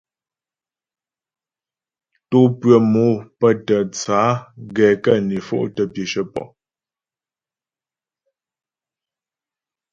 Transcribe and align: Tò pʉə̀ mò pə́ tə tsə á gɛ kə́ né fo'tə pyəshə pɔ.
Tò 2.29 2.39
pʉə̀ 2.59 2.77
mò 2.93 3.05
pə́ 3.39 3.51
tə 3.65 3.77
tsə 3.93 4.13
á 4.29 4.29
gɛ 4.75 4.87
kə́ 5.03 5.15
né 5.27 5.37
fo'tə 5.47 5.83
pyəshə 5.93 6.23
pɔ. 6.33 6.43